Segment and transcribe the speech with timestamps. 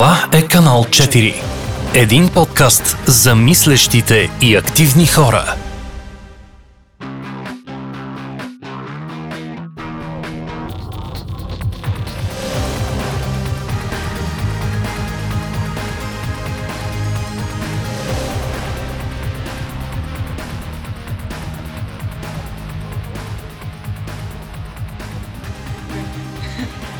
[0.00, 1.34] Това е канал 4.
[1.94, 5.54] Един подкаст за мислещите и активни хора.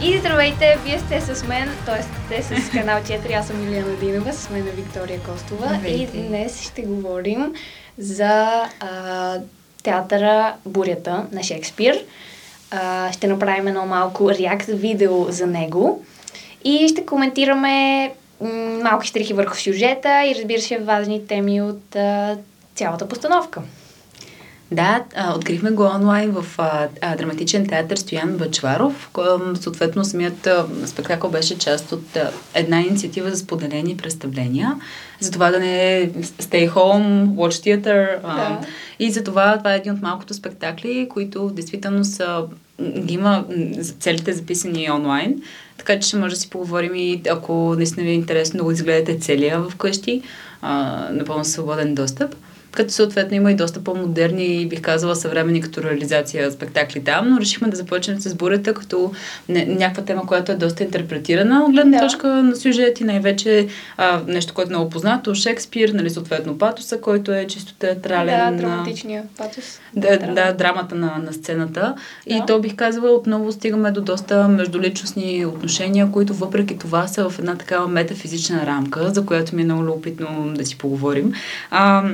[0.02, 0.20] И
[0.84, 2.19] вие сте с мен, т.е.
[2.30, 6.18] сте с канал 4, аз съм Илияна Динова, с мен е Виктория Костова Здравейте.
[6.18, 7.54] и днес ще говорим
[7.98, 9.38] за а,
[9.82, 12.04] театъра Бурята на Шекспир.
[12.70, 16.04] А, ще направим едно малко реакт видео за него
[16.64, 18.12] и ще коментираме
[18.82, 22.38] малки штрихи върху сюжета и разбира се важни теми от а,
[22.74, 23.62] цялата постановка.
[24.72, 29.10] Да, а, открихме го онлайн в а, а, драматичен театър Стоян Бачваров.
[29.60, 34.76] Съответно, самият а, спектакъл беше част от а, една инициатива за споделени представления.
[35.20, 38.18] За това да не е stay home, watch theater.
[38.22, 38.66] А, Да.
[38.98, 42.44] И за това това е един от малкото спектакли, които действително са
[42.98, 43.44] ги има
[43.78, 45.42] за целите записани онлайн.
[45.78, 48.70] Така че ще може да си поговорим и ако наистина ви е интересно да го
[48.70, 50.22] изгледате целия вкъщи,
[50.62, 52.34] а, напълно свободен достъп.
[52.72, 57.68] Като съответно има и доста по-модерни, бих казала, съвремени като реализация спектакли там, но решихме
[57.68, 59.12] да започнем с бурята като
[59.48, 62.04] не, някаква тема, която е доста интерпретирана от гледна Да.
[62.04, 67.00] точка на сюжет и най-вече а, нещо, което е много познато, Шекспир, нали, съответно патоса,
[67.00, 68.56] който е чисто театрален.
[68.56, 69.80] да, драматичния патос.
[69.96, 70.34] да, Драма.
[70.34, 71.94] да, драмата на, на сцената.
[72.26, 72.46] И Да.
[72.46, 77.56] то бих казала, отново стигаме до доста междуличностни отношения, които въпреки това са в една
[77.56, 81.32] такава метафизична рамка, за която ми е много любопитно да си поговорим.
[81.70, 82.04] А,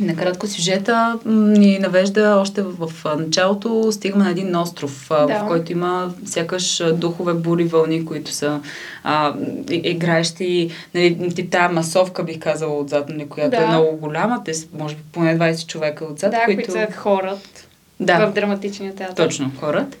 [0.00, 5.26] Накратко сюжета ни навежда още в, началото, стигаме на един остров, Да.
[5.26, 8.60] в който има сякаш духове, бури, вълни, които са
[9.04, 9.34] а,
[9.70, 13.62] играещи, нали, тип тая масовка, бих казала, отзад, нали, която Да.
[13.62, 16.56] е много голяма, те са, може би поне 20 човека отзад, Да, които...
[16.56, 17.68] които са хорът
[18.00, 19.24] Да, в драматичния театър.
[19.24, 19.96] точно, хората.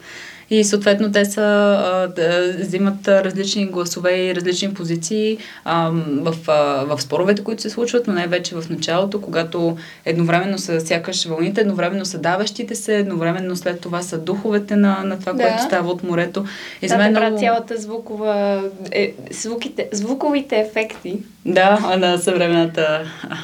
[0.52, 5.90] И съответно те са, а, да, взимат различни гласове и различни позиции а,
[6.20, 6.52] в, а,
[6.86, 12.06] в споровете, които се случват, но най-вече в началото, когато едновременно са сякаш вълните, едновременно
[12.06, 15.42] са даващите се, едновременно след това са духовете на, на това, Да.
[15.42, 16.44] което става от морето.
[16.82, 18.62] И за Да, мен те правят много- цялата звукова...
[18.92, 21.18] Е, звуките, звуковите ефекти.
[21.46, 23.00] Да, на съвременната,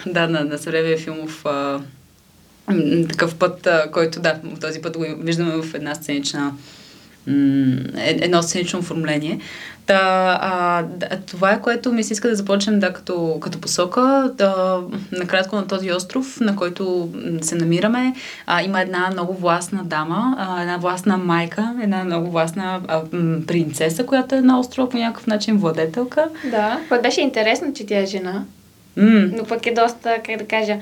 [0.07, 1.45] да, на, на съвременния филмов
[3.09, 6.53] такъв път, който да, този път го виждаме в една сценична
[7.97, 9.41] едно сценично оформление.
[9.87, 10.85] Та, а,
[11.27, 14.33] това е което ми се иска да започнем да, като, като посока.
[14.35, 14.81] Да,
[15.13, 17.09] накратко на този остров, на който
[17.43, 18.15] се намираме,
[18.47, 23.03] а, има една много властна дама, а, една властна майка, една много властна а,
[23.47, 26.29] принцеса, която е на острова по някакъв начин владетелка.
[26.51, 26.81] Да.
[26.89, 28.45] Което беше интересно, че тя е жена.
[28.99, 30.79] М, Но пък е доста, как да кажа,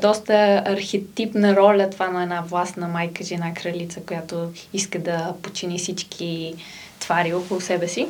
[0.00, 6.54] доста архетипна роля това на една властна майка, жена, кралица, която иска да почини всички
[7.00, 8.08] твари около себе си.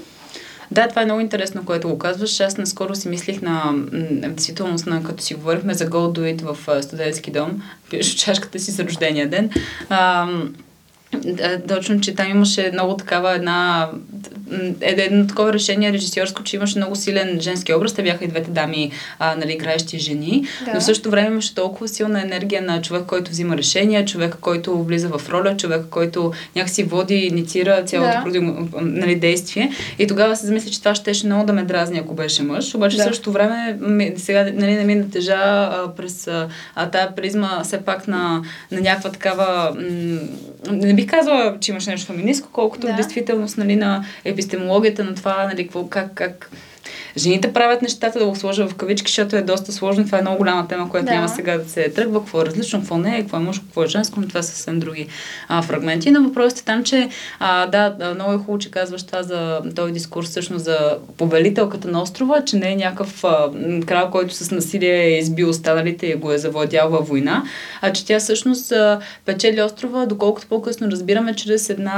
[0.70, 2.40] Да, това е много интересно, което го казваш.
[2.40, 6.54] Аз наскоро си мислих на, в действителност, на, като си говорихме за Go Do It
[6.54, 9.50] в студентски дом, пиеш чашката си за рождения ден.
[9.88, 10.28] А,
[11.68, 13.90] точно, че там имаше много такава една
[14.80, 17.92] едно такова решение режисьорско, че имаше много силен женски образ.
[17.94, 20.74] Те бяха и двете дами, а, нали, играещи жени, Да.
[20.74, 24.82] но в същото време имаше толкова силна енергия на човек, който взима решения, човека, който
[24.82, 28.40] влиза в роля, човека, който някакси води, инициира цялото Да.
[28.40, 28.80] да.
[28.80, 29.72] нали, действие.
[29.98, 32.74] И тогава се замисля, че това щеше много да ме дразни, ако беше мъж.
[32.74, 33.02] Обаче Да.
[33.02, 33.78] в същото време
[34.16, 36.28] сега нали, не ми натежа а, през
[36.74, 39.76] а, тая призма все пак на, на някаква такава...
[39.76, 40.20] М-
[40.70, 42.92] не бих казала, че имаш нещо феминистко, колкото Да.
[42.92, 46.50] в действителност нали, на епистемологията на това, нали, как, как
[47.18, 50.04] жените правят нещата, да го сложа в кавички, защото е доста сложно.
[50.06, 51.14] Това е много голяма тема, която Да.
[51.14, 52.20] няма сега да се тръгва.
[52.20, 54.48] Какво е различно, какво не е, какво е мъжко, какво е женско, но това са
[54.50, 55.06] съвсем други
[55.48, 56.10] а, фрагменти.
[56.10, 57.08] Но въпросът е там, че
[57.38, 60.78] а, да, много е хубаво, че казваш това за този дискурс, всъщност за
[61.16, 63.48] повелителката на острова, че не е някакъв а,
[63.86, 67.42] крал, който с насилие е избил останалите и го е завладял във война,
[67.80, 71.94] а че тя всъщност а, печели острова, доколкото по-късно разбираме, чрез една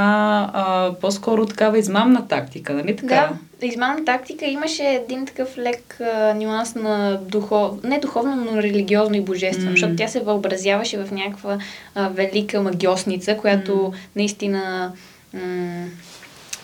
[0.53, 3.07] а, по-скоро такава измамна тактика, нали така?
[3.15, 3.29] Да,
[3.61, 7.83] измамна тактика имаше един такъв лек а, нюанс на духов...
[7.83, 9.71] не духовно, но религиозно и божествено, М.
[9.71, 11.57] защото тя се въобразяваше в някаква
[11.95, 14.91] а, велика магиосница, която наистина
[15.33, 15.87] м-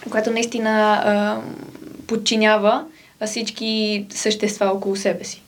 [0.09, 1.41] която наистина а,
[2.07, 2.85] подчинява
[3.19, 5.41] а, всички същества около себе си.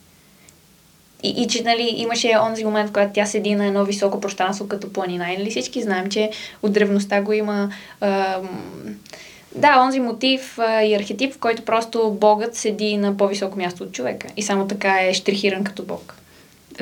[1.23, 4.93] И, и че, нали, имаше онзи момент, когато тя седи на едно високо пространство като
[4.93, 5.33] планина.
[5.33, 6.31] И нали всички знаем, че
[6.63, 7.69] от древността го има
[8.01, 8.49] ам,
[9.55, 13.91] Да, онзи мотив а, и архетип, в който просто Богът седи на по-високо място от
[13.91, 16.15] човека и само така е штрихиран като Бог.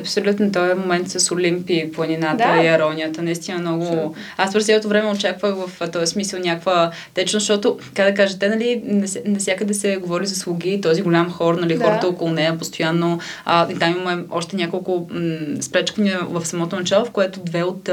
[0.00, 2.62] Абсолютно, този е момент с Олимпи, планината Да.
[2.62, 3.82] и аронията, наистина много...
[3.82, 4.14] Абсолютно.
[4.36, 8.48] Аз през цялото време очаквах в този смисъл някаква течност, защото, как да кажа, те,
[8.48, 8.82] нали,
[9.26, 11.84] навсякъде се говори за слуги, този голям хор, нали, Да.
[11.84, 13.18] хората около нея постоянно.
[13.44, 15.36] А, и там имаме още няколко м-
[16.30, 17.90] в самото начало, в което две от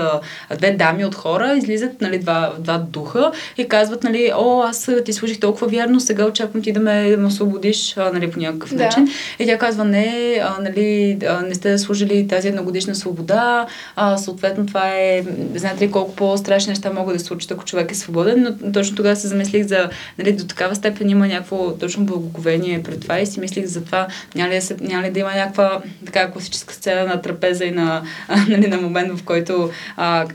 [0.58, 5.14] две дами от хора излизат, нали, два, два духа и казват, нали, о, аз ти
[5.14, 8.84] служих толкова вярно, сега очаквам ти да ме, да ме освободиш, нали, по някакъв Да.
[8.84, 9.08] начин.
[9.40, 14.66] И тя казва, не, а, нали, а, не сте служили тази едногодишна свобода, а, съответно
[14.66, 15.24] това е,
[15.56, 18.96] знаете ли колко по-страшни неща могат да се случат, ако човек е свободен, но точно
[18.96, 19.90] тогава се замислих за,
[20.20, 24.08] нали, до такава степен има някакво точно благоговение пред това и си мислих за това,
[24.36, 27.72] няма ли да, се, няма ли да има някаква така класическа сцена на трапеза и
[27.72, 30.26] на, а, нали, на момент, в който, а,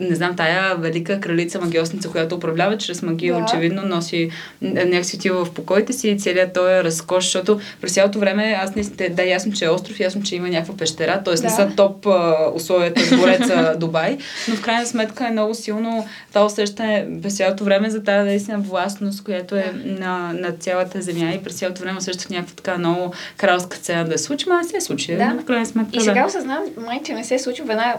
[0.00, 3.42] не знам, тая велика кралица магиосница, която управлява чрез магия, Да.
[3.42, 4.30] очевидно носи
[4.62, 8.82] някакси отива в покоите си и целият този разкош, защото през цялото време аз не
[9.08, 11.34] да, ясно, че е остров, ясно, че има някаква пещера, т.е.
[11.34, 11.42] Да.
[11.42, 14.18] не са топ а, условията в двореца Дубай,
[14.48, 18.58] но в крайна сметка е много силно това усещане през цялото време за тази наистина
[18.58, 23.12] властност, която е на, на цялата земя и през цялото време усещах някаква така много
[23.36, 25.16] кралска сцена да се случи, ма не се случи.
[25.16, 25.26] Да.
[25.34, 26.26] но В крайна сметка, И сега да.
[26.26, 27.94] осъзнавам, май, че не се случва веднага.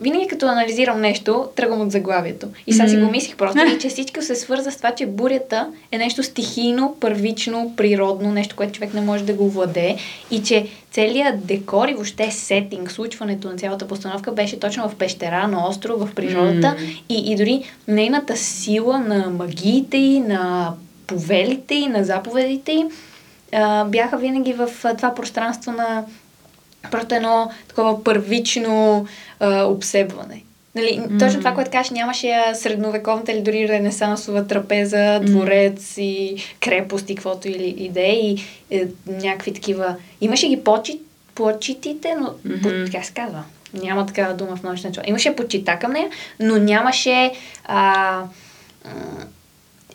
[0.00, 2.46] Винаги като анализирам нещо, тръгвам от заглавието.
[2.66, 5.68] И сега си го мислих просто, и че всичко се свърза с това, че бурята
[5.92, 9.96] е нещо стихийно, първично, природно, нещо, което човек не може да го владее.
[10.30, 15.48] И че целият декор и въобще сетинг, случването на цялата постановка беше точно в пещера,
[15.48, 16.68] на остров, в природата.
[16.68, 16.76] М.
[17.08, 20.72] И, и дори нейната сила на магиите и на
[21.06, 22.84] повелите и на заповедите й,
[23.86, 26.04] бяха винаги в това пространство на
[26.90, 29.06] просто едно такова първично
[29.40, 30.42] а, обсебване.
[30.74, 31.18] Нали, М.
[31.18, 37.48] Точно това, което кажеш, нямаше средновековната или дори ренесансова трапеза, дворец и крепост и каквото
[37.48, 39.96] или идеи и е, някакви такива.
[40.20, 41.00] Имаше ги почит,
[41.34, 42.62] почитите, но Мгм.
[42.62, 43.44] по, така се казва.
[43.74, 45.04] Няма такава дума в научна начало.
[45.08, 46.08] Имаше почита към нея,
[46.40, 47.32] но нямаше
[47.64, 48.18] а,
[48.84, 48.90] м,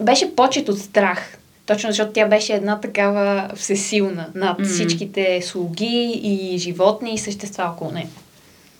[0.01, 1.38] беше почет от страх.
[1.66, 4.66] Точно защото тя беше една такава всесилна над М.
[4.66, 8.07] всичките слуги и животни и същества около нея.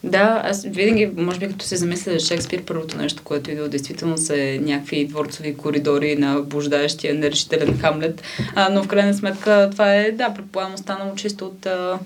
[0.04, 4.18] Да, аз винаги, може би като се замисля за Шекспир, първото нещо, което идва действително
[4.18, 8.22] са някакви дворцови коридори на блуждаещия нерешителен Хамлет,
[8.56, 12.00] а, но в крайна сметка това е, да, предполагам, останало чисто от а,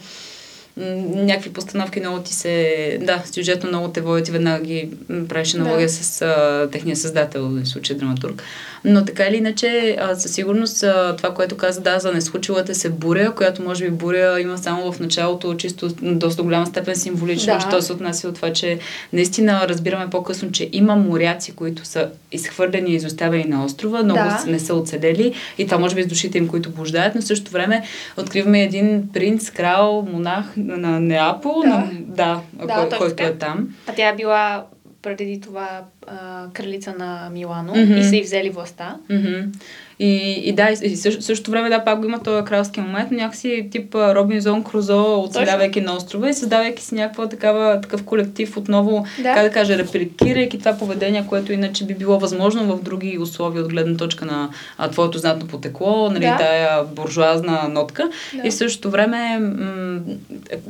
[1.16, 2.98] някакви постановки много ти се...
[3.01, 4.89] Да, сюжетно много те водят и веднага ги
[5.30, 5.94] правиш аналогия Да.
[5.94, 8.44] с а, техния създател, в случая драматург.
[8.86, 12.89] Но така или иначе, а, със сигурност а, това, което каза, да, за неслучилата се
[12.89, 17.60] буря, която може би буря има само в началото, чисто доста голяма степен символично, Да.
[17.60, 18.80] що се отнася от това, че
[19.13, 24.51] наистина разбираме по-късно, че има моряци, които са изхвърлени и изоставени на острова, много Да.
[24.51, 27.51] не са оцелели и това може би с душите им, които блуждаят, но в същото
[27.51, 27.83] време
[28.18, 31.68] откриваме един принц, крал, монах на Неапол, Да.
[31.68, 33.68] на, да, Да, кой, точно който е там.
[33.88, 34.63] А тя е била
[35.01, 37.98] преди това а, кралица на Милано Мгм.
[37.98, 38.98] и са й взели властта.
[39.09, 39.51] Мгм.
[40.03, 43.12] И, и да, и, и също, същото време да, пак го има този кралски момент,
[43.12, 48.57] но някакси тип Робинзон Крузо, оцелявайки на острова и създавайки си някаква такава, такъв колектив
[48.57, 49.33] отново, Да.
[49.33, 53.69] как да кажа, репликирайки това поведение, което иначе би било възможно в други условия от
[53.69, 56.38] гледна точка на а, твоето знатно потекло, нали, Да.
[56.38, 58.09] тая буржуазна нотка.
[58.36, 58.47] Да.
[58.47, 59.99] И в същото време, м-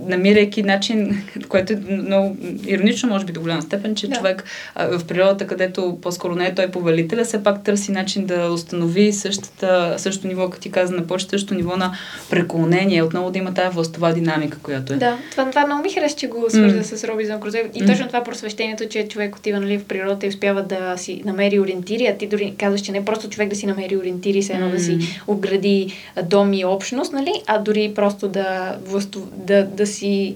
[0.07, 4.15] намирайки начин, което е много иронично, може би до голяма степен, че Да.
[4.15, 4.43] човек
[4.75, 9.13] а, в природата, където по-скоро не е той повелителя, все пак търси начин да установи
[9.21, 11.97] същата, същото ниво, като ти каза на почта, същото ниво на
[12.29, 14.95] преклонение, отново да има тази властова динамика, която е.
[14.95, 16.83] Да, това, това много ми хареса, че го свърза М.
[16.83, 17.57] с Робинзон Крузо.
[17.73, 17.87] И М.
[17.87, 22.05] точно това просвещението, че човек отива нали, в природата и успява да си намери ориентири,
[22.07, 24.69] а ти дори казваш, че не е просто човек да си намери ориентири, се едно
[24.69, 30.35] да си обгради дом и общност, нали, а дори просто да, власту, да, да си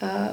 [0.00, 0.30] а,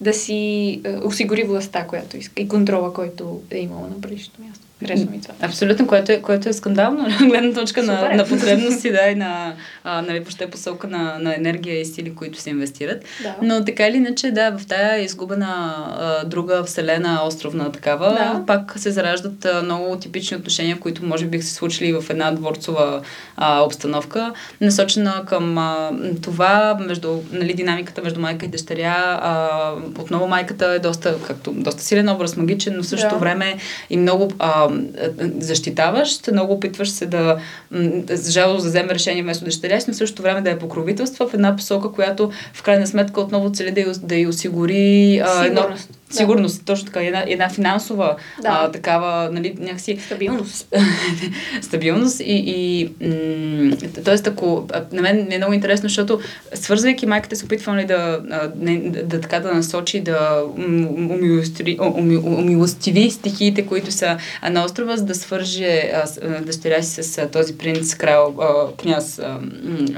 [0.00, 4.64] да си осигури властта, която иска и контрола, който е имала на предишното място.
[4.80, 5.34] Харесва ми това.
[5.42, 8.16] Абсолютно, което е, което е скандално, гледна точка на, Супер е.
[8.16, 12.40] на потребности, да, и на, а, нали, въобще посока на, на енергия и сили, които
[12.40, 13.04] се инвестират.
[13.22, 13.34] Да.
[13.42, 18.42] Но така или иначе, да, в тая изгубена а, друга вселена, островна такава, Да.
[18.46, 23.00] пак се зараждат а, много типични отношения, които може би се случили в една дворцова
[23.36, 25.90] а, обстановка, насочена към а,
[26.22, 29.18] това, между, нали, динамиката между майка и дъщеря.
[29.22, 33.20] А, отново майката е доста, както, доста силен образ, магичен, но в същото Да.
[33.20, 33.56] време
[33.90, 34.69] и много а,
[35.38, 37.38] защитаващ, много опитваш се да,
[38.10, 41.28] за жалост да вземе решение вместо дъщеря си, но в същото време да я покровителства
[41.28, 45.46] в една посока, която в крайна сметка отново цели да й, да й осигури а,
[45.46, 45.68] едно,
[46.10, 46.54] Сигурност.
[46.54, 48.48] сигурност, точно така, една, една финансова Да.
[48.48, 50.74] а, такава, нали, някакси Стабилност.
[51.62, 54.16] стабилност и, и м- т.е.
[54.26, 56.20] ако а, на мен е много интересно, защото
[56.54, 60.88] свързвайки майката се опитвам ли да, а, не, да, да така да насочи да м-
[60.88, 66.82] умилостри- уми- умилостиви стихиите, които са а, на острова, за да свърже а, а, дъщеря
[66.82, 69.38] си с а, този принц, крал, а, княз а,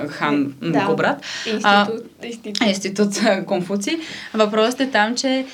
[0.08, 0.70] хан Да.
[0.70, 0.86] да.
[0.86, 1.16] Кобрат.
[1.46, 2.04] Институт.
[2.24, 2.68] институт.
[2.68, 3.98] Институт а, Конфуци.
[4.34, 5.44] Въпросът е там, че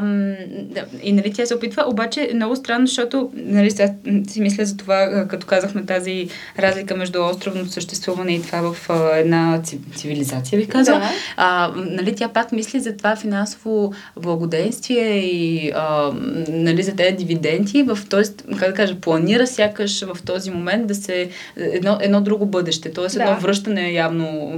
[0.00, 0.34] ам,
[1.02, 3.92] и нали тя се опитва, обаче е много странно, защото нали, сега
[4.28, 6.28] си мисля за това, като казахме тази
[6.58, 10.98] разлика между островното съществуване и това в а, една ци- цивилизация, бих казала.
[10.98, 11.10] Да.
[11.36, 16.12] А, нали, тя пак мисли за това финансово благоденствие и а,
[16.48, 20.94] нали, за тези дивиденти, в, тоест, как да кажа, планира сякаш в този момент да
[20.94, 23.06] се едно, едно друго бъдеще, т.е.
[23.06, 23.22] Да.
[23.22, 24.52] едно връщане явно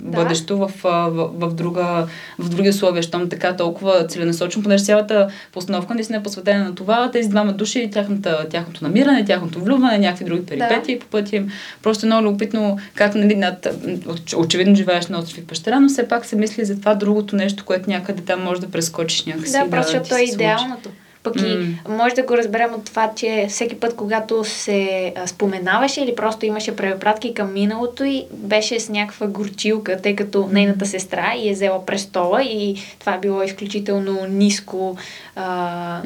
[0.00, 0.16] Да.
[0.16, 2.06] бъдещо в, в, в, друга,
[2.38, 7.10] в други условия, щом така толкова целенасочено, понеже цялата постановка наистина е посветена на това,
[7.10, 11.50] тези двама души, тяхната, тяхното намиране, тяхното влюбване, някакви други перипетии по пътя им.
[11.82, 13.66] Просто е много любопитно как нали, над,
[14.06, 17.36] оч- очевидно живееш на остров и пещера, но все пак се мисли за това другото
[17.36, 19.52] нещо, което някъде там може да прескочиш някакси.
[19.52, 20.90] Да, просто защото ти то е се случи.
[21.32, 26.00] Пък и може да го разберем от това, че всеки път, когато се а, споменаваше
[26.00, 31.34] или просто имаше препратки към миналото и беше с някаква горчилка, тъй като нейната сестра
[31.36, 34.96] и е взела престола и това е било изключително ниско,
[35.36, 36.02] а,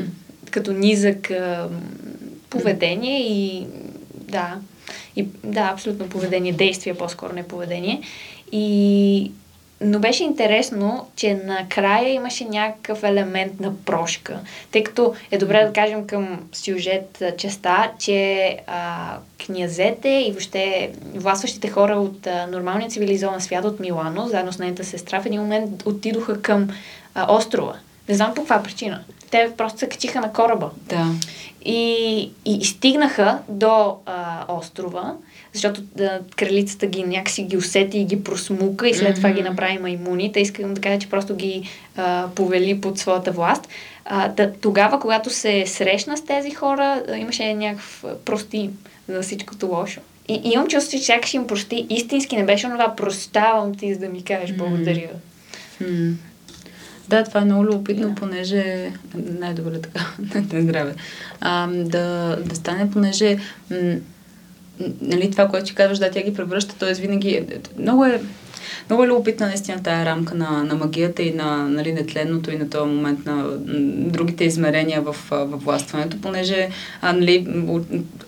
[0.51, 1.69] като низък а,
[2.51, 3.67] поведение и
[4.13, 4.55] да,
[5.17, 8.01] и, да, абсолютно поведение, действие по-скоро, не поведение.
[8.53, 9.31] И
[9.85, 14.39] но беше интересно, че накрая имаше някакъв елемент на прошка,
[14.73, 21.69] тъй като е добре да кажем към сюжет частта, че а, князете и въобще властващите
[21.69, 25.83] хора от а, нормалния цивилизован свят от Милано, заедно с нейната сестра, в един момент
[25.87, 26.69] отидоха към
[27.15, 27.75] а, острова.
[28.09, 29.01] Не знам по каква причина.
[29.31, 30.71] Те просто се качиха на кораба.
[30.89, 31.07] Да.
[31.65, 31.83] И,
[32.45, 35.15] и, и стигнаха до а, острова,
[35.53, 39.79] защото да, кралицата ги някакси ги усети и ги просмука и след това ги направи
[39.79, 40.33] маймуни.
[40.33, 43.69] Та искам да кажа, че просто ги а, повели под своята власт.
[44.05, 48.71] А, да, тогава, когато се срещна с тези хора, имаше някакъв прости
[49.09, 50.01] за всичкото лошо.
[50.29, 52.37] И, и имам чувство, че сякаш им прости истински.
[52.37, 55.09] Не беше това прощавам ти, за да ми кажеш благодаря.
[55.81, 56.15] М.
[57.09, 58.15] Да, това е много любопитно, Да.
[58.15, 58.93] понеже...
[59.15, 60.95] Най-добре така, да е здраве.
[61.41, 63.39] А, да, да стане, понеже...
[63.71, 63.97] М,
[65.01, 66.95] нали, това, което ти казваш, да, тя ги превръща, т.е.
[66.95, 67.31] винаги...
[67.31, 67.47] е-
[67.79, 68.21] Много е...
[68.91, 72.71] Много е любопитна наистина тая рамка на, на магията и на нали, нетленното и на
[72.71, 73.45] този момент на
[73.97, 76.69] другите измерения в, в властването, понеже
[77.01, 77.47] а, нали,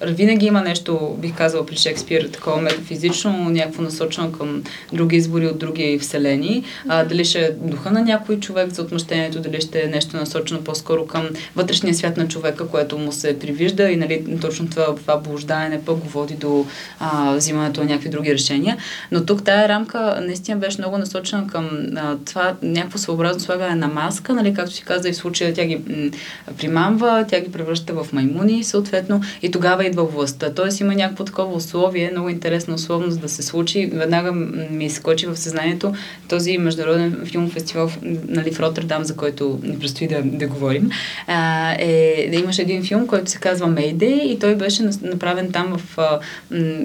[0.02, 4.62] винаги има нещо, бих казала при Шекспир, такова метафизично, някакво насочено към
[4.92, 6.64] други избори от други вселени.
[6.88, 10.64] А, дали ще е духа на някой човек за отмъщението, дали ще е нещо насочено
[10.64, 15.16] по-скоро към вътрешния свят на човека, което му се привижда и нали, точно това, това
[15.16, 16.66] блуждаене пък го води до
[17.00, 18.76] а, взимането на някакви други решения.
[19.12, 23.88] Но тук тая рамка наистина беше много насочена към а, това някакво своеобразно слагане на
[23.88, 26.10] маска, нали, както си каза и в случая тя ги м,
[26.58, 30.54] примамва, тя ги превръща в маймуни, съответно, и тогава идва властта.
[30.54, 33.90] Тоест има някакво такова условие, много интересна условност да се случи.
[33.94, 34.32] Веднага
[34.70, 35.94] ми скочи в съзнанието
[36.28, 37.90] този международен филмов фестивал
[38.28, 40.90] нали, в Роттердам, за който ни предстои да, да говорим.
[41.26, 45.78] А, е, да имаше един филм, който се казва Мейде и той беше направен там
[45.78, 46.18] в а,
[46.50, 46.84] м,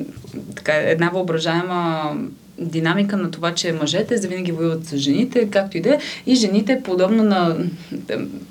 [0.55, 2.11] така, една въображаема
[2.59, 5.99] динамика на това, че мъжете завинаги воюват с жените, както и да е.
[6.25, 7.57] И жените, подобно на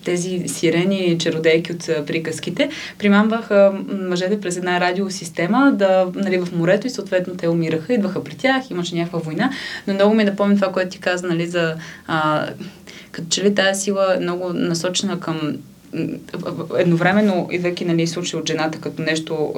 [0.05, 3.73] тези сирени чародейки от приказките, примамваха
[4.09, 8.71] мъжете през една радиосистема да, нали, в морето и съответно те умираха, идваха при тях,
[8.71, 9.51] имаше някаква война.
[9.87, 11.75] Но много ми напомня това, което ти каза, нали, за
[12.07, 12.47] а,
[13.13, 15.57] като че ли тази сила е много насочена към
[16.79, 19.55] едновременно, идвайки нали, случай от жената като нещо,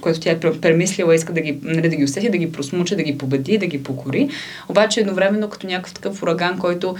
[0.00, 2.96] което тя е пр- премислила, иска да ги, нали, да ги усети, да ги просмуче,
[2.96, 4.28] да ги победи, да ги покори,
[4.68, 6.96] обаче едновременно като някакъв такъв ураган, който,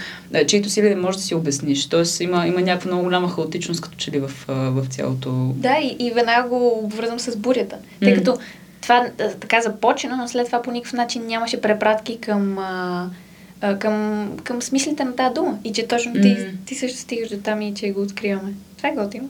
[0.47, 1.89] чието сили не можеш да си обясниш.
[1.89, 5.53] Тоест има, има някаква много голяма хаотичност, като че ли в, в цялото...
[5.55, 7.77] Да, и, и веднага го обвързвам с бурята.
[7.99, 8.37] Тъй като
[8.81, 9.07] това
[9.39, 12.57] така започна, но след това по никакъв начин нямаше препратки към,
[13.61, 15.57] а, а, към, към смислите на тази дума.
[15.63, 16.35] И че точно ти, М.
[16.65, 18.53] ти също стигаш до там и че го откриваме.
[18.77, 19.29] Това е готино.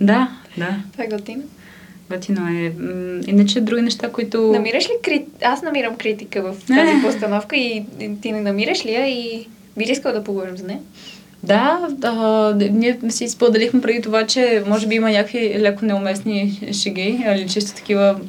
[0.00, 0.28] Да,
[0.58, 0.76] да.
[0.92, 1.42] Това е готино.
[2.10, 2.72] Готино е.
[3.26, 4.52] Иначе други неща, които...
[4.52, 5.26] Намираш ли крит...
[5.44, 7.84] Аз намирам критика в тази постановка и
[8.22, 10.80] ти не намираш ли я и би ли искал да поговорим за нея?
[11.42, 17.24] Да, да, ние си споделихме преди това, че може би има някакви леко неуместни шеги
[17.36, 18.20] или чисто такива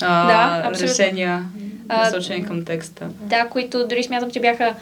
[0.00, 0.94] а, Да, абсолютно.
[0.96, 1.61] решения, А,
[1.96, 3.08] насочени към текста.
[3.20, 4.74] Да, които дори смятам, че бяха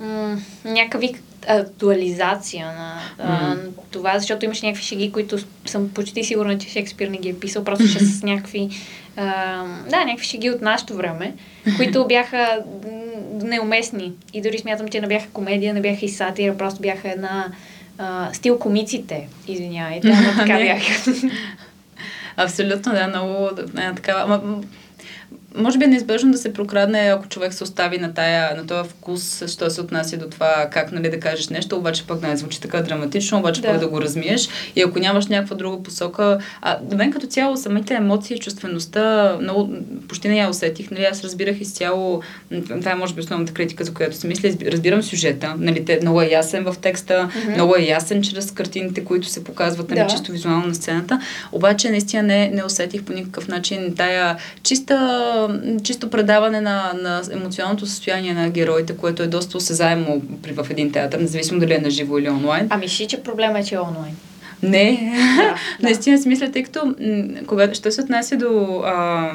[0.00, 1.16] м- някакъв вид
[1.48, 3.56] актуализация на а,
[3.90, 7.64] това, защото имаше някакви шеги, които съм почти сигурна, че Шекспир не ги е писал,
[7.64, 8.68] просто ще с някакви
[9.16, 11.34] а, да, някакви шеги от нашето време,
[11.76, 12.58] които бяха
[13.42, 14.12] неуместни.
[14.32, 17.46] И дори смятам, че не бяха комедия, не бяха и сатира, просто бяха една
[17.98, 21.12] а, стил комиците, извинявайте, ама така бяха.
[22.36, 24.22] Абсолютно, да, много е, такава.
[24.22, 24.60] Ама,
[25.56, 28.88] може би е неизбежно да се прокрадне, ако човек се остави на, тая, на този
[28.88, 32.36] вкус, що се отнася до това как нали, да кажеш нещо, обаче пък да не
[32.36, 33.68] звучи така драматично, обаче Да.
[33.68, 34.48] пък да го размиеш.
[34.76, 39.74] И ако нямаш някаква друга посока, а, до мен като цяло самите емоции, чувствеността, много,
[40.08, 40.90] почти не я усетих.
[40.90, 42.20] Нали, аз разбирах изцяло,
[42.80, 46.22] това е може би основната критика, за която си мисля, разбирам сюжета, нали, те, много
[46.22, 47.52] е ясен в текста, Мгм.
[47.52, 50.06] много е ясен чрез картините, които се показват нали, Да.
[50.06, 51.20] чисто визуално на сцената,
[51.52, 55.43] обаче наистина не, не усетих по никакъв начин тая чиста,
[55.82, 60.92] чисто предаване на, на емоционалното състояние на героите, което е доста осезаемо при, в един
[60.92, 62.66] театър, независимо дали е на живо или онлайн.
[62.70, 64.16] Ами ще, че проблема е, че е онлайн.
[64.62, 65.56] Не, Да, да.
[65.82, 66.94] наистина си мисля, тъй като
[67.46, 69.30] когато ще се отнася до а,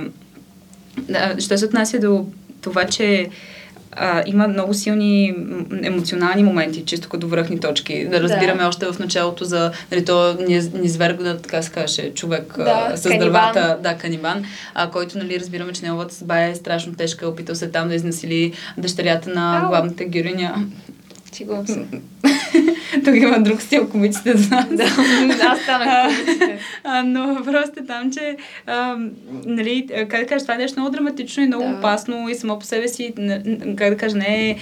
[0.98, 2.25] да, що се отнася до
[2.62, 3.30] това, че
[4.01, 5.36] а, има много силни
[5.84, 8.08] емоционални моменти, чисто като връхни точки.
[8.12, 8.68] Да разбираме Да.
[8.68, 13.03] още в началото за нали, то ни, низвергна, така се каже, човек Да, а, с
[13.03, 13.20] канибан.
[13.27, 14.44] дървата, да, канибан,
[14.75, 18.53] а, който нали, разбираме, че неговата съдба е страшно тежка, опитал се там да изнасили
[18.77, 19.68] дъщерята на Ау.
[19.70, 20.56] главната героиня.
[21.32, 21.86] Сигурно съм.
[23.05, 24.86] Тук има друг стил комиците за да,
[25.43, 26.12] аз станах
[27.05, 28.96] но въпросът е там, че а,
[29.46, 31.69] нали, а, как да кажа, това е нещо много драматично и много Да.
[31.77, 33.13] опасно и само по себе си,
[33.77, 34.55] как да кажа, не е...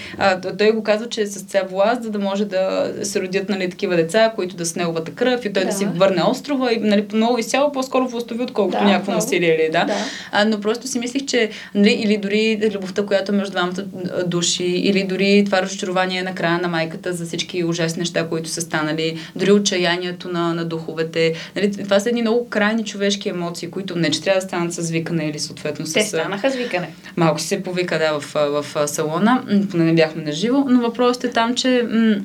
[0.58, 3.70] Той го казва, че е с ця власт, за да може да се родят нали,
[3.70, 5.76] такива деца, които да с неговата кръв и той да, Да.
[5.76, 9.24] си върне острова и нали, много изцяло по-скоро властови, отколкото Да, някакво много.
[9.26, 9.86] насилие или да.
[9.86, 9.96] Да.
[10.32, 13.84] А, но просто си мислих, че нали, или дори любовта, която между двамата
[14.26, 18.62] души, или дори това разочарование на края на майката за всички ужасни неща, които са
[18.62, 21.34] станали, дори отчаянието на, на духовете.
[21.56, 24.90] Нали, това са едни много крайни човешки емоции, които не че трябва да станат с
[24.90, 25.96] викане или съответно Те с...
[25.98, 26.94] а, станаха с викане.
[27.16, 30.82] Малко си се повика, да, в, в, а, салона, поне не бяхме на живо, но
[30.82, 32.16] въпросът е там, че м-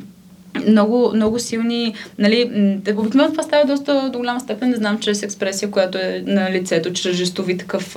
[0.68, 2.50] много, много силни, нали,
[2.96, 6.92] обикновено това става доста до голяма степен, не знам, чрез експресия, която е на лицето,
[6.92, 7.96] чрез жестови такъв,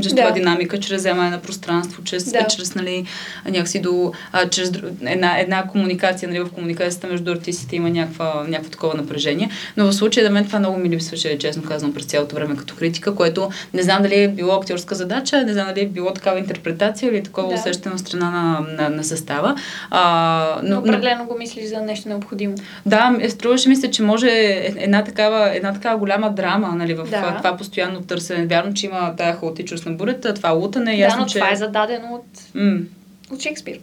[0.00, 0.32] жестова Да.
[0.32, 2.46] динамика, чрез вземане на пространство, чрез, Да.
[2.46, 3.04] чрез нали,
[3.48, 4.72] някакси до, а, чрез
[5.06, 9.92] една, една комуникация, нали, в комуникацията между артистите има някаква, някакво такова напрежение, но в
[9.92, 13.50] случая да мен това много ми липсваше, честно казвам, през цялото време като критика, което
[13.74, 17.22] не знам дали е било актьорска задача, не знам дали е било такава интерпретация или
[17.22, 17.54] такова Да.
[17.54, 19.54] усещане от страна на, на, на състава.
[19.90, 22.54] А, но, определено го мислиш за нещо необходимо.
[22.86, 24.28] да, м- струваше ми се, че може
[24.76, 27.34] една такава, една такава голяма драма нали, в Да.
[27.36, 28.46] това постоянно търсене.
[28.46, 30.84] Вярно, че има тая хаотичност на бурята, това лутане.
[30.86, 31.34] Да, Ясно, но че...
[31.34, 32.78] това е зададено от, М-
[33.30, 33.78] от Шекспир.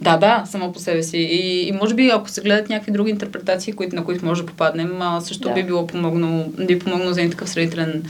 [0.00, 1.18] да, да, само по себе си.
[1.18, 4.46] И, и може би, ако се гледат някакви други интерпретации, които, на които може да
[4.46, 5.54] попаднем, а, също Да.
[5.54, 8.02] би било помогнало, би помогнало за един такъв сравнителен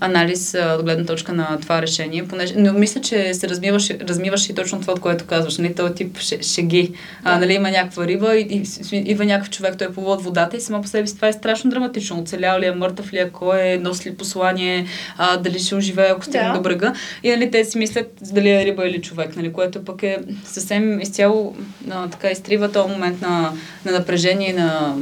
[0.00, 2.28] анализ а, от гледна точка на това решение.
[2.28, 5.58] Понеже, но мисля, че се размиваше, размиваше и точно това, от което казваш.
[5.58, 6.92] Нали, този тип ше- шеги.
[7.24, 10.56] А, нали, има някаква риба и, и, идва някакъв човек, той е плува от водата
[10.56, 12.20] и само по себе си това е страшно драматично.
[12.20, 14.86] Оцелял ли е, мъртъв ли е, кой е, носи ли послание,
[15.18, 16.52] а, дали ще оживее, ако стигне Да.
[16.52, 16.92] до брега.
[17.22, 21.00] И нали, те си мислят дали е риба или човек, нали, което пък е съвсем
[21.00, 21.56] изцяло
[21.90, 23.52] а, така изтрива този момент на,
[23.84, 24.96] на напрежение, на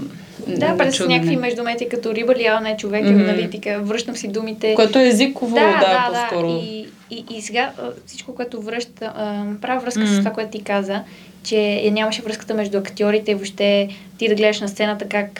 [0.47, 1.15] Да, през чудене.
[1.15, 3.27] някакви междумети като риба ли, не човек, Мгм.
[3.27, 4.75] нали, така, връщам си думите.
[4.75, 6.61] Което е езиково, да, да, по-скоро.
[6.63, 7.73] И, и, и сега
[8.07, 9.13] всичко, което връща,
[9.61, 10.19] правя връзка с Мгм.
[10.19, 11.03] това, което ти каза,
[11.45, 15.33] че нямаше връзката между актьорите и въобще ти да гледаш на сцената как,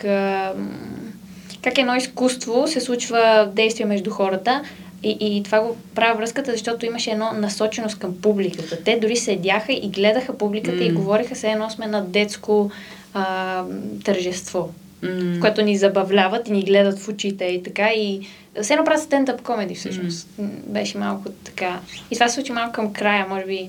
[1.63, 4.63] как едно изкуство се случва действие между хората.
[5.05, 8.85] И, и това го правя връзката, защото имаше едно насоченост към публиката.
[8.85, 11.01] Те дори седяха и гледаха публиката и М.
[11.01, 12.71] говориха се едно сме на детско
[13.15, 13.63] а,
[14.05, 14.71] тържество
[15.03, 15.41] М.
[15.41, 17.89] което ни забавляват и ни гледат в очите и така.
[17.89, 18.21] И
[18.63, 20.29] все едно правят стендъп комеди всъщност.
[20.39, 20.49] М.
[20.67, 21.81] Беше малко така.
[22.11, 23.69] И това се случи малко към края, може би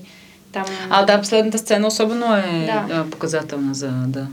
[0.52, 0.64] там...
[0.90, 2.94] А, да, последната сцена особено е Да.
[2.94, 3.10] да.
[3.10, 3.88] показателна за...
[3.88, 4.26] Да.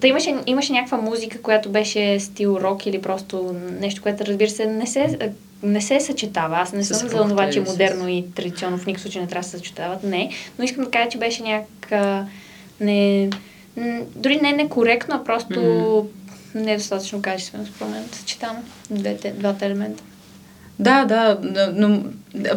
[0.00, 4.66] Та имаше, имаше някаква музика, която беше стил рок или просто нещо, което разбира се
[4.66, 5.18] не се,
[5.62, 6.56] не се съчетава.
[6.56, 9.28] Аз не съм за това, че и с- модерно и традиционно в никакъв случай не
[9.28, 10.02] трябва да се съчетават.
[10.04, 10.30] Не.
[10.58, 12.26] Но искам да кажа, че беше някаква...
[12.80, 13.30] Не,
[13.76, 16.08] м, дори не некоректно, а просто
[16.54, 20.02] недостатъчно качествено, според мен, съчетано двете, двата елемента.
[20.82, 21.38] Да, да,
[21.74, 22.02] но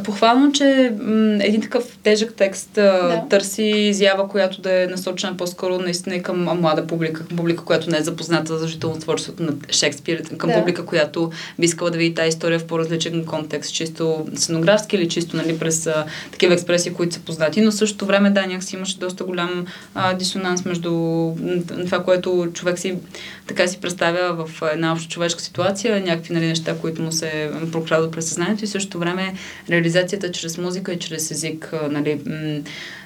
[0.03, 3.23] похвално, че м, един такъв тежък текст да.
[3.29, 7.97] търси изява, която да е насочена по-скоро наистина към млада публика, към публика, която не
[7.97, 10.59] е запозната задължително творчеството на Шекспир, към да.
[10.59, 15.37] публика, която би искала да види тази история в по-различен контекст, чисто сценографски или чисто
[15.37, 17.61] нали, през а, такива експресии, които са познати.
[17.61, 20.91] Но същото време, да, някакси имаше доста голям а, дисонанс между
[21.85, 22.97] това, което човек си
[23.47, 28.11] така си представя в една обща човешка ситуация, някакви нали, неща, които му се прокрадват
[28.15, 29.33] през съзнанието и същото време
[29.69, 31.73] реализацията чрез музика и чрез език.
[31.89, 32.19] Нали,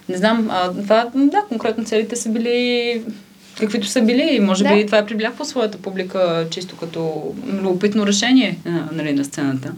[0.10, 3.02] не знам, а, това, да, конкретно целите са били
[3.60, 4.76] каквито са били и може да.
[4.76, 8.60] би това е привлякло своята публика чисто като любопитно решение
[8.92, 9.72] нали, на сцената.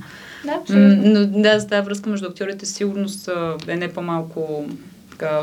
[0.45, 1.01] Да, абсолютно.
[1.05, 3.29] Но да, за тази връзка между актьорите сигурност
[3.67, 4.65] е не по-малко
[5.11, 5.39] така,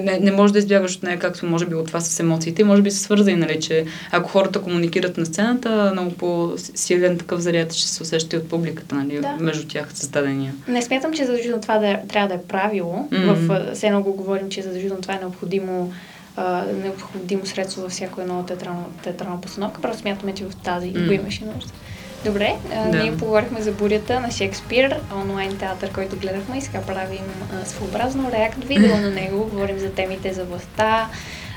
[0.00, 2.64] не, не можеш да избягаш от нея, както може би от това с емоциите.
[2.64, 7.72] Може би се свързани, нали, че ако хората комуникират на сцената, много по-силен такъв заряд
[7.72, 9.36] ще се усеща и от публиката, нали, да.
[9.40, 10.54] между тях създадения.
[10.68, 13.08] Не смятам, че задължително това да, трябва да е правило.
[13.10, 13.32] Mm-hmm.
[13.32, 15.92] В все много говорим, че задължително това е необходимо
[16.82, 19.80] необходимо средство във всяко едно театрално, театрална постановка.
[19.80, 21.06] Просто смятаме, че в тази mm.
[21.06, 21.72] го имаше нужда.
[22.24, 22.98] Добре, да.
[22.98, 28.32] ние поговорихме за бурята на Шекспир, онлайн театър, който гледахме и сега правим а, своеобразно
[28.32, 29.46] реакт видео на него.
[29.52, 31.08] Говорим за темите за властта,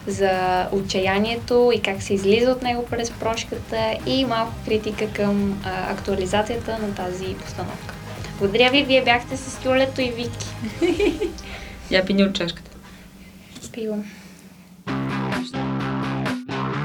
[0.08, 5.92] за отчаянието и как се излиза от него през прошката и малко критика към а,
[5.94, 7.94] актуализацията на тази постановка.
[8.40, 10.48] Благодаря ви, вие бяхте с Юлето и Вики.
[11.92, 12.72] Я пини от чашката.
[13.72, 14.04] Пивам.